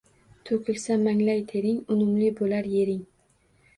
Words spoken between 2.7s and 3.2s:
yering.